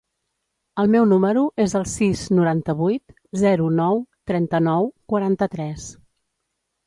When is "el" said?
0.83-0.87, 1.79-1.83